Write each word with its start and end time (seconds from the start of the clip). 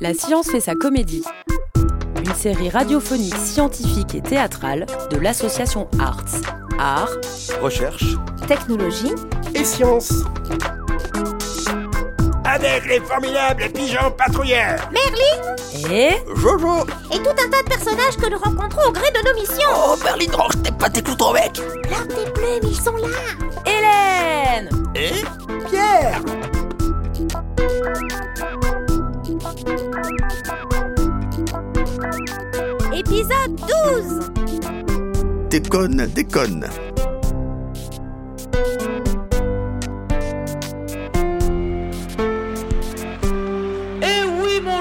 La 0.00 0.14
science 0.14 0.48
fait 0.48 0.60
sa 0.60 0.76
comédie. 0.76 1.24
Une 2.24 2.34
série 2.34 2.70
radiophonique, 2.70 3.34
scientifique 3.34 4.14
et 4.14 4.20
théâtrale 4.20 4.86
de 5.10 5.16
l'association 5.16 5.88
Arts. 5.98 6.40
Art, 6.78 7.10
Recherche 7.60 8.04
Technologie, 8.46 9.12
et 9.56 9.64
science. 9.64 10.12
Avec 12.44 12.86
les 12.86 13.00
formidables 13.00 13.64
pigeons 13.74 14.12
patrouilleurs 14.16 14.88
et 15.90 16.12
Jojo 16.36 16.86
et 17.12 17.18
tout 17.18 17.30
un 17.30 17.50
tas 17.50 17.62
de 17.62 17.68
personnages 17.68 18.16
que 18.16 18.30
nous 18.30 18.38
rencontrons 18.38 18.88
au 18.88 18.92
gré 18.92 19.10
de 19.10 19.28
nos 19.28 19.34
missions. 19.34 19.68
Oh, 19.74 19.96
Berlin 20.02 20.32
Roche, 20.32 20.62
t'es 20.62 20.70
pas 20.70 20.90
tes 20.90 21.02
clous 21.02 21.16
bec 21.32 21.60
Leurs 21.90 22.06
des 22.06 22.30
plumes, 22.30 22.70
ils 22.70 22.80
sont 22.80 22.96
là. 22.96 23.08
Hélène 23.66 24.70
Et 24.94 25.24
Pierre 25.68 26.20
Épisode 32.98 33.54
12. 33.94 35.50
déconne, 35.50 36.08
déconne 36.12 36.66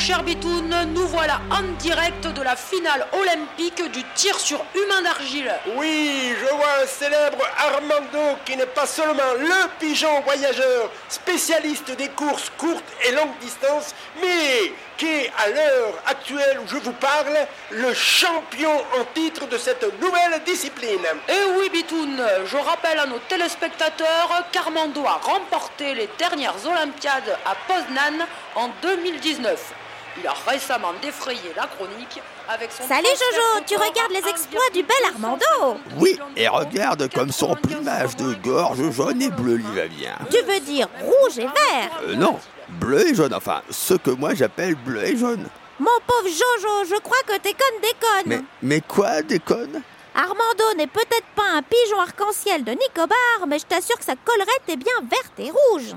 cher 0.00 0.22
Bitoun, 0.22 0.74
nous 0.94 1.06
voilà 1.08 1.42
en 1.50 1.62
direct 1.78 2.26
de 2.26 2.40
la 2.40 2.56
finale 2.56 3.06
olympique 3.12 3.82
du 3.92 4.02
tir 4.14 4.40
sur 4.40 4.64
humain 4.74 5.02
d'argile. 5.02 5.52
Oui, 5.76 6.32
je 6.40 6.54
vois 6.54 6.82
un 6.82 6.86
célèbre 6.86 7.44
Armando 7.58 8.38
qui 8.46 8.56
n'est 8.56 8.64
pas 8.64 8.86
seulement 8.86 9.34
le 9.38 9.68
pigeon 9.78 10.22
voyageur, 10.22 10.90
spécialiste 11.10 11.90
des 11.98 12.08
courses 12.08 12.50
courtes 12.56 12.82
et 13.06 13.12
longues 13.12 13.36
distances, 13.42 13.94
mais 14.22 14.72
qui 14.96 15.06
est 15.06 15.32
à 15.36 15.50
l'heure 15.50 15.94
actuelle 16.06 16.60
où 16.64 16.68
je 16.68 16.76
vous 16.76 16.92
parle, 16.92 17.36
le 17.70 17.92
champion 17.92 18.72
en 18.98 19.04
titre 19.14 19.46
de 19.48 19.58
cette 19.58 19.84
nouvelle 20.00 20.42
discipline. 20.46 21.04
Eh 21.28 21.58
oui, 21.58 21.68
Bitoun, 21.68 22.22
je 22.46 22.56
rappelle 22.56 23.00
à 23.00 23.06
nos 23.06 23.18
téléspectateurs 23.28 24.46
qu'Armando 24.50 25.04
a 25.04 25.20
remporté 25.22 25.94
les 25.94 26.08
dernières 26.18 26.66
Olympiades 26.66 27.36
à 27.44 27.54
Poznan 27.66 28.24
en 28.54 28.70
2019. 28.80 29.74
Il 30.18 30.26
a 30.26 30.34
récemment 30.46 30.92
défrayé 31.00 31.52
la 31.56 31.66
chronique 31.66 32.20
avec 32.48 32.72
son... 32.72 32.82
Salut 32.86 33.06
Jojo, 33.06 33.64
tu 33.66 33.74
regardes 33.76 34.10
les 34.12 34.28
exploits 34.28 34.68
du 34.74 34.82
bel 34.82 34.96
Armando 35.06 35.78
Oui, 35.98 36.18
et 36.36 36.48
regarde 36.48 37.08
comme 37.14 37.30
son 37.30 37.54
plumage 37.54 38.16
de 38.16 38.34
gorge 38.34 38.90
jaune 38.90 39.22
et 39.22 39.30
bleu 39.30 39.54
lui 39.54 39.74
va 39.74 39.86
bien. 39.86 40.16
Tu 40.30 40.42
veux 40.42 40.60
dire 40.60 40.88
rouge 41.00 41.38
et 41.38 41.42
vert 41.46 41.90
Euh, 42.02 42.14
non, 42.16 42.38
bleu 42.68 43.08
et 43.08 43.14
jaune, 43.14 43.32
enfin, 43.34 43.62
ce 43.70 43.94
que 43.94 44.10
moi 44.10 44.34
j'appelle 44.34 44.74
bleu 44.74 45.04
et 45.04 45.16
jaune. 45.16 45.46
Mon 45.78 45.86
pauvre 46.06 46.28
Jojo, 46.28 46.84
je 46.94 47.00
crois 47.00 47.22
que 47.26 47.38
t'es 47.38 47.52
conne 47.54 47.80
déconne. 47.80 48.26
Mais, 48.26 48.40
mais 48.62 48.80
quoi, 48.80 49.22
déconne 49.22 49.80
Armando 50.14 50.64
n'est 50.76 50.88
peut-être 50.88 51.26
pas 51.36 51.48
un 51.54 51.62
pigeon 51.62 52.00
arc-en-ciel 52.00 52.64
de 52.64 52.72
Nicobar, 52.72 53.46
mais 53.46 53.58
je 53.60 53.64
t'assure 53.64 53.96
que 53.96 54.04
sa 54.04 54.16
collerette 54.16 54.62
est 54.68 54.76
bien 54.76 54.92
verte 55.08 55.32
et 55.38 55.50
rouge. 55.50 55.94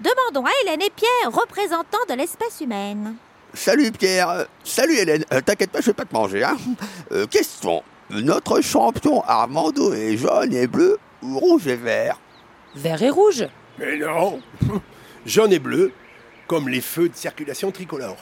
Demandons 0.00 0.46
à 0.46 0.50
Hélène 0.62 0.82
et 0.82 0.90
Pierre, 0.90 1.32
représentants 1.32 2.04
de 2.08 2.14
l'espèce 2.14 2.60
humaine. 2.60 3.14
Salut 3.54 3.90
Pierre, 3.92 4.28
euh, 4.28 4.44
salut 4.64 4.96
Hélène, 4.96 5.24
Euh, 5.32 5.40
t'inquiète 5.40 5.70
pas, 5.70 5.80
je 5.80 5.86
vais 5.86 5.92
pas 5.94 6.04
te 6.04 6.12
manger, 6.12 6.44
hein. 6.44 6.56
Euh, 7.12 7.26
question, 7.26 7.82
notre 8.10 8.60
champion 8.60 9.22
Armando 9.22 9.94
est 9.94 10.16
jaune 10.18 10.52
et 10.52 10.66
bleu 10.66 10.98
ou 11.22 11.38
rouge 11.38 11.66
et 11.66 11.76
vert 11.76 12.20
Vert 12.74 13.02
et 13.02 13.08
rouge 13.10 13.46
Mais 13.78 13.96
non 13.96 14.40
Jaune 15.26 15.52
et 15.54 15.58
bleu, 15.58 15.92
comme 16.46 16.68
les 16.68 16.82
feux 16.82 17.08
de 17.08 17.16
circulation 17.16 17.70
tricolore. 17.70 18.18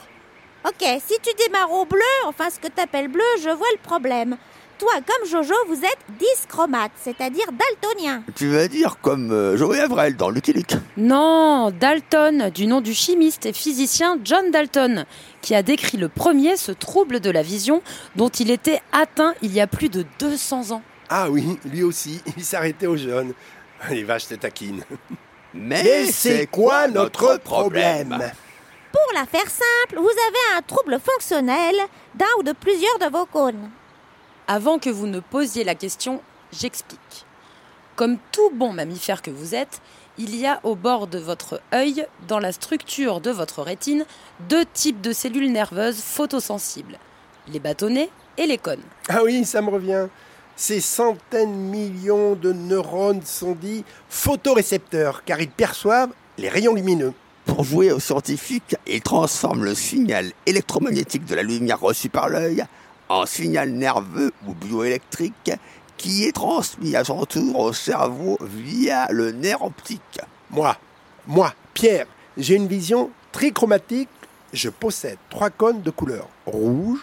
Ok, 0.65 0.81
si 1.05 1.19
tu 1.21 1.29
démarres 1.43 1.71
au 1.71 1.85
bleu, 1.85 1.99
enfin 2.25 2.49
ce 2.49 2.57
que 2.59 2.67
t'appelles 2.69 3.09
bleu, 3.09 3.21
je 3.43 3.49
vois 3.49 3.67
le 3.73 3.77
problème. 3.83 4.37
Toi, 4.77 4.91
comme 5.07 5.29
Jojo, 5.29 5.53
vous 5.69 5.85
êtes 5.85 5.99
dyschromate, 6.19 6.91
c'est-à-dire 7.01 7.45
daltonien. 7.51 8.23
Tu 8.35 8.49
vas 8.49 8.67
dire 8.67 8.97
comme 9.01 9.31
euh, 9.31 9.55
Joey 9.55 9.79
Avril 9.79 10.17
dans 10.17 10.29
Luke. 10.29 10.51
Non, 10.97 11.71
Dalton, 11.71 12.49
du 12.53 12.67
nom 12.67 12.81
du 12.81 12.93
chimiste 12.93 13.45
et 13.45 13.53
physicien 13.53 14.19
John 14.23 14.51
Dalton, 14.51 15.05
qui 15.41 15.55
a 15.55 15.63
décrit 15.63 15.97
le 15.97 16.09
premier 16.09 16.57
ce 16.57 16.73
trouble 16.73 17.21
de 17.21 17.29
la 17.29 17.41
vision 17.41 17.81
dont 18.17 18.27
il 18.27 18.51
était 18.51 18.81
atteint 18.91 19.33
il 19.41 19.53
y 19.53 19.61
a 19.61 19.67
plus 19.67 19.87
de 19.87 20.05
200 20.19 20.71
ans. 20.71 20.81
Ah 21.09 21.29
oui, 21.29 21.57
lui 21.65 21.83
aussi, 21.83 22.21
il 22.35 22.43
s'arrêtait 22.43 22.87
aux 22.87 22.97
jeunes. 22.97 23.33
Les 23.89 24.03
vaches 24.03 24.27
te 24.27 24.35
taquinent. 24.35 24.83
Mais, 25.53 25.83
Mais 25.83 26.05
c'est 26.11 26.47
quoi 26.47 26.89
notre 26.89 27.37
problème 27.37 28.09
Pour 28.91 29.13
la 29.13 29.25
faire 29.25 29.49
simple, 29.49 30.01
vous 30.01 30.09
avez 30.09 30.57
un 30.57 30.61
trouble 30.63 30.99
fonctionnel 30.99 31.75
d'un 32.13 32.25
ou 32.39 32.43
de 32.43 32.51
plusieurs 32.51 32.99
de 32.99 33.09
vos 33.09 33.25
cônes. 33.25 33.69
Avant 34.47 34.77
que 34.77 34.91
vous 34.91 35.07
ne 35.07 35.19
posiez 35.19 35.63
la 35.63 35.73
question, 35.73 36.21
j'explique. 36.51 37.25
Comme 37.95 38.17
tout 38.31 38.51
bon 38.53 38.73
mammifère 38.73 39.23
que 39.23 39.31
vous 39.31 39.55
êtes, 39.55 39.81
il 40.19 40.35
y 40.35 40.45
a 40.45 40.59
au 40.63 40.75
bord 40.75 41.07
de 41.07 41.17
votre 41.17 41.61
œil, 41.73 42.05
dans 42.27 42.37
la 42.37 42.51
structure 42.51 43.21
de 43.21 43.31
votre 43.31 43.63
rétine, 43.63 44.05
deux 44.47 44.65
types 44.65 45.01
de 45.01 45.13
cellules 45.13 45.51
nerveuses 45.51 45.99
photosensibles, 45.99 46.99
les 47.47 47.59
bâtonnets 47.59 48.09
et 48.37 48.45
les 48.45 48.59
cônes. 48.59 48.83
Ah 49.09 49.23
oui, 49.23 49.45
ça 49.45 49.63
me 49.63 49.71
revient. 49.71 50.07
Ces 50.55 50.79
centaines 50.79 51.55
millions 51.55 52.35
de 52.35 52.53
neurones 52.53 53.23
sont 53.25 53.53
dits 53.53 53.83
photorécepteurs 54.09 55.23
car 55.25 55.41
ils 55.41 55.49
perçoivent 55.49 56.13
les 56.37 56.49
rayons 56.49 56.75
lumineux. 56.75 57.13
Pour 57.45 57.63
jouer 57.63 57.91
aux 57.91 57.99
scientifiques, 57.99 58.75
il 58.85 59.01
transforme 59.01 59.63
le 59.63 59.73
signal 59.73 60.31
électromagnétique 60.45 61.25
de 61.25 61.35
la 61.35 61.43
lumière 61.43 61.79
reçue 61.79 62.09
par 62.09 62.29
l'œil 62.29 62.63
en 63.09 63.25
signal 63.25 63.71
nerveux 63.71 64.31
ou 64.47 64.53
bioélectrique 64.53 65.51
qui 65.97 66.25
est 66.25 66.33
transmis 66.33 66.95
à 66.95 67.03
son 67.03 67.25
tour 67.25 67.59
au 67.59 67.73
cerveau 67.73 68.37
via 68.41 69.07
le 69.11 69.31
nerf 69.31 69.61
optique. 69.61 70.19
Moi, 70.49 70.77
moi, 71.27 71.53
Pierre, 71.73 72.07
j'ai 72.37 72.55
une 72.55 72.67
vision 72.67 73.11
trichromatique. 73.31 74.09
Je 74.53 74.69
possède 74.69 75.17
trois 75.29 75.49
cônes 75.49 75.81
de 75.81 75.89
couleur 75.89 76.27
rouge, 76.45 76.99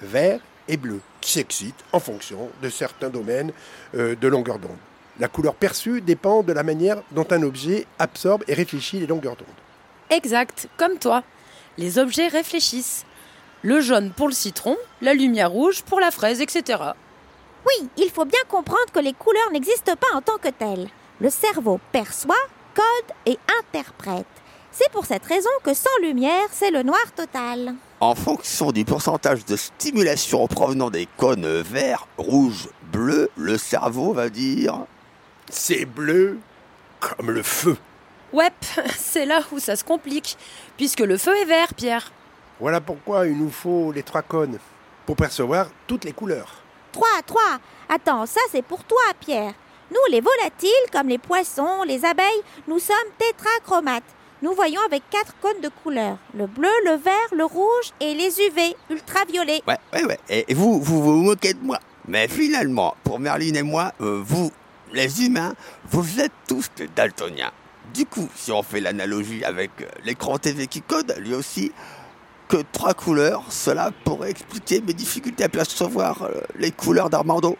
vert 0.00 0.40
et 0.68 0.76
bleu 0.76 1.00
qui 1.20 1.32
s'excitent 1.32 1.84
en 1.92 2.00
fonction 2.00 2.48
de 2.62 2.68
certains 2.68 3.10
domaines 3.10 3.52
euh, 3.94 4.14
de 4.14 4.28
longueur 4.28 4.58
d'onde. 4.58 4.76
La 5.18 5.28
couleur 5.28 5.54
perçue 5.54 6.00
dépend 6.00 6.42
de 6.42 6.52
la 6.52 6.62
manière 6.62 7.02
dont 7.12 7.26
un 7.30 7.42
objet 7.42 7.86
absorbe 7.98 8.44
et 8.48 8.54
réfléchit 8.54 9.00
les 9.00 9.06
longueurs 9.06 9.36
d'onde. 9.36 9.46
Exact, 10.10 10.68
comme 10.76 10.98
toi. 10.98 11.22
Les 11.78 11.98
objets 11.98 12.28
réfléchissent. 12.28 13.04
Le 13.66 13.80
jaune 13.80 14.12
pour 14.12 14.28
le 14.28 14.32
citron, 14.32 14.76
la 15.02 15.12
lumière 15.12 15.50
rouge 15.50 15.82
pour 15.82 15.98
la 15.98 16.12
fraise, 16.12 16.40
etc. 16.40 16.80
Oui, 17.66 17.88
il 17.96 18.10
faut 18.10 18.24
bien 18.24 18.38
comprendre 18.48 18.92
que 18.92 19.00
les 19.00 19.12
couleurs 19.12 19.50
n'existent 19.50 19.96
pas 19.96 20.14
en 20.14 20.20
tant 20.20 20.38
que 20.38 20.50
telles. 20.50 20.86
Le 21.20 21.30
cerveau 21.30 21.80
perçoit, 21.90 22.36
code 22.76 23.16
et 23.26 23.36
interprète. 23.58 24.24
C'est 24.70 24.88
pour 24.92 25.04
cette 25.04 25.24
raison 25.24 25.50
que 25.64 25.74
sans 25.74 25.90
lumière, 26.00 26.46
c'est 26.52 26.70
le 26.70 26.84
noir 26.84 27.10
total. 27.16 27.74
En 27.98 28.14
fonction 28.14 28.70
du 28.70 28.84
pourcentage 28.84 29.44
de 29.44 29.56
stimulation 29.56 30.46
provenant 30.46 30.90
des 30.90 31.08
cônes 31.16 31.60
vert, 31.62 32.06
rouge, 32.18 32.68
bleu, 32.92 33.30
le 33.36 33.58
cerveau 33.58 34.12
va 34.12 34.28
dire 34.28 34.78
C'est 35.50 35.86
bleu 35.86 36.38
comme 37.00 37.32
le 37.32 37.42
feu. 37.42 37.76
Ouais, 38.32 38.52
c'est 38.96 39.26
là 39.26 39.40
où 39.50 39.58
ça 39.58 39.74
se 39.74 39.82
complique, 39.82 40.38
puisque 40.76 41.00
le 41.00 41.18
feu 41.18 41.34
est 41.34 41.46
vert, 41.46 41.74
Pierre. 41.74 42.12
Voilà 42.60 42.80
pourquoi 42.80 43.26
il 43.26 43.36
nous 43.36 43.50
faut 43.50 43.92
les 43.92 44.02
trois 44.02 44.22
cônes 44.22 44.58
pour 45.04 45.16
percevoir 45.16 45.68
toutes 45.86 46.04
les 46.04 46.12
couleurs. 46.12 46.62
3, 46.92 47.06
3. 47.26 47.42
Attends, 47.90 48.26
ça 48.26 48.40
c'est 48.50 48.62
pour 48.62 48.82
toi, 48.84 49.02
Pierre. 49.20 49.52
Nous, 49.90 50.10
les 50.10 50.20
volatiles, 50.20 50.90
comme 50.90 51.08
les 51.08 51.18
poissons, 51.18 51.82
les 51.86 52.04
abeilles, 52.04 52.42
nous 52.66 52.78
sommes 52.78 52.96
tétrachromates. 53.18 54.02
Nous 54.42 54.52
voyons 54.52 54.80
avec 54.84 55.02
quatre 55.10 55.34
cônes 55.40 55.60
de 55.62 55.68
couleur. 55.82 56.18
Le 56.34 56.46
bleu, 56.46 56.70
le 56.84 56.96
vert, 56.96 57.28
le 57.32 57.44
rouge 57.44 57.92
et 58.00 58.14
les 58.14 58.40
UV, 58.40 58.74
ultraviolets. 58.90 59.62
Ouais, 59.66 59.78
ouais, 59.92 60.04
ouais. 60.04 60.18
Et 60.28 60.52
vous, 60.54 60.80
vous 60.80 61.02
vous 61.02 61.22
moquez 61.22 61.54
de 61.54 61.62
moi. 61.62 61.78
Mais 62.08 62.28
finalement, 62.28 62.96
pour 63.04 63.18
Merlin 63.18 63.54
et 63.54 63.62
moi, 63.62 63.92
euh, 64.00 64.20
vous, 64.24 64.50
les 64.92 65.24
humains, 65.24 65.54
vous 65.90 66.20
êtes 66.20 66.32
tous 66.48 66.70
des 66.76 66.88
daltoniens. 66.88 67.52
Du 67.94 68.04
coup, 68.06 68.28
si 68.34 68.52
on 68.52 68.62
fait 68.62 68.80
l'analogie 68.80 69.44
avec 69.44 69.70
euh, 69.80 69.86
l'écran 70.04 70.38
TV 70.38 70.66
qui 70.66 70.82
code, 70.82 71.14
lui 71.18 71.34
aussi, 71.34 71.72
que 72.48 72.58
trois 72.72 72.94
couleurs, 72.94 73.44
cela 73.50 73.90
pourrait 74.04 74.30
expliquer 74.30 74.80
mes 74.80 74.92
difficultés 74.92 75.44
à 75.44 75.48
percevoir 75.48 76.22
euh, 76.22 76.40
les 76.58 76.70
couleurs 76.70 77.10
d'Armando. 77.10 77.56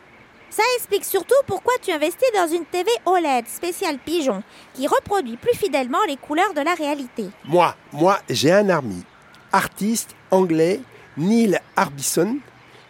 Ça 0.50 0.62
explique 0.77 1.05
surtout 1.05 1.35
pourquoi 1.47 1.75
tu 1.83 1.91
investis 1.91 2.31
dans 2.35 2.49
une 2.49 2.65
TV 2.65 2.91
OLED 3.05 3.47
spéciale 3.47 3.99
pigeon, 3.99 4.43
qui 4.75 4.87
reproduit 4.87 5.37
plus 5.37 5.55
fidèlement 5.55 5.99
les 6.09 6.17
couleurs 6.17 6.55
de 6.55 6.61
la 6.61 6.75
réalité. 6.75 7.27
Moi, 7.44 7.75
moi, 7.93 8.21
j'ai 8.31 8.53
un 8.53 8.69
ami, 8.71 9.05
artiste 9.53 10.15
anglais, 10.31 10.81
Neil 11.17 11.59
Harbison, 11.77 12.39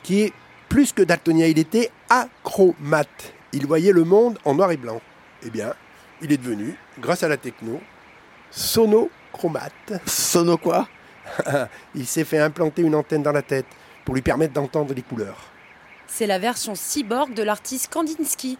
qui 0.02 0.22
est 0.22 0.32
plus 0.68 0.92
que 0.92 1.02
daltonien, 1.02 1.46
il 1.46 1.58
était 1.58 1.90
acromate. 2.08 3.34
Il 3.52 3.66
voyait 3.66 3.92
le 3.92 4.04
monde 4.04 4.38
en 4.44 4.54
noir 4.54 4.70
et 4.70 4.76
blanc. 4.76 5.00
Eh 5.42 5.50
bien, 5.50 5.72
il 6.22 6.32
est 6.32 6.36
devenu, 6.36 6.76
grâce 6.98 7.22
à 7.22 7.28
la 7.28 7.36
techno, 7.36 7.80
sonochromate. 8.50 10.00
Sono 10.06 10.56
quoi? 10.56 10.86
Il 11.94 12.06
s'est 12.06 12.24
fait 12.24 12.38
implanter 12.38 12.82
une 12.82 12.94
antenne 12.94 13.22
dans 13.22 13.32
la 13.32 13.42
tête 13.42 13.66
pour 14.04 14.14
lui 14.14 14.22
permettre 14.22 14.52
d'entendre 14.52 14.94
les 14.94 15.02
couleurs. 15.02 15.38
C'est 16.06 16.26
la 16.26 16.38
version 16.38 16.74
cyborg 16.74 17.34
de 17.34 17.42
l'artiste 17.42 17.92
Kandinsky, 17.92 18.58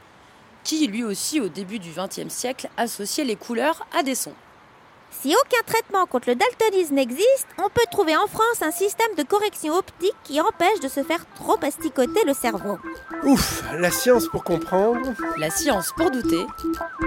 qui 0.65 0.87
lui 0.89 1.05
aussi 1.05 1.41
au 1.41 1.49
début 1.49 1.79
du 1.79 1.91
XXe 1.91 2.33
siècle 2.33 2.69
associait 2.77 3.25
les 3.25 3.37
couleurs 3.37 3.87
à 3.97 4.03
des 4.03 4.17
sons. 4.17 4.35
Si 5.23 5.35
aucun 5.35 5.63
traitement 5.65 6.07
contre 6.07 6.29
le 6.29 6.35
daltonisme 6.35 6.95
n'existe, 6.95 7.47
on 7.59 7.69
peut 7.71 7.87
trouver 7.91 8.17
en 8.17 8.27
France 8.27 8.61
un 8.61 8.71
système 8.71 9.15
de 9.17 9.23
correction 9.23 9.75
optique 9.75 10.17
qui 10.25 10.41
empêche 10.41 10.81
de 10.81 10.89
se 10.89 11.03
faire 11.03 11.25
trop 11.37 11.57
asticoter 11.63 12.25
le 12.27 12.35
cerveau. 12.35 12.79
Ouf, 13.23 13.63
la 13.79 13.91
science 13.91 14.27
pour 14.29 14.45
comprendre. 14.45 15.15
La 15.39 15.51
science 15.51 15.93
pour 15.97 16.11
douter. 16.11 16.45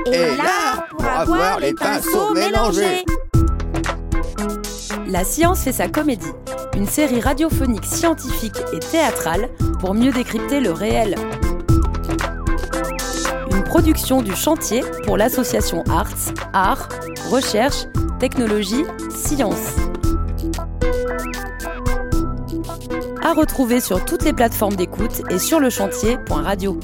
Et, 0.07 0.35
l'art 0.37 0.87
pour 0.89 1.05
avoir 1.05 1.59
les 1.59 1.73
pinceaux 1.73 2.33
mélangés. 2.33 3.03
La 5.11 5.23
science 5.23 5.61
fait 5.61 5.71
sa 5.71 5.87
comédie, 5.87 6.31
une 6.75 6.85
série 6.85 7.19
radiophonique 7.19 7.85
scientifique 7.85 8.57
et 8.73 8.79
théâtrale 8.79 9.49
pour 9.79 9.95
mieux 9.95 10.11
décrypter 10.11 10.59
le 10.59 10.71
réel. 10.71 11.15
Une 13.51 13.63
production 13.63 14.21
du 14.21 14.35
chantier 14.35 14.83
pour 15.05 15.17
l'association 15.17 15.83
Arts, 15.89 16.31
Arts, 16.53 16.89
Recherche, 17.31 17.85
Technologie, 18.19 18.85
Science. 19.09 19.77
À 23.23 23.33
retrouver 23.33 23.79
sur 23.79 24.05
toutes 24.05 24.23
les 24.23 24.33
plateformes 24.33 24.75
d'écoute 24.75 25.23
et 25.31 25.39
sur 25.39 25.59
le 25.59 25.71
chantier.radio. 25.71 26.79